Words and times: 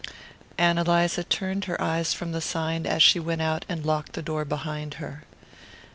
Ann 0.57 0.79
Eliza 0.79 1.23
turned 1.23 1.65
her 1.65 1.79
eyes 1.79 2.11
from 2.11 2.31
the 2.31 2.41
sign 2.41 2.87
as 2.87 3.03
she 3.03 3.19
went 3.19 3.43
out 3.43 3.65
and 3.69 3.85
locked 3.85 4.13
the 4.13 4.23
door 4.23 4.45
behind 4.45 4.95
her. 4.95 5.25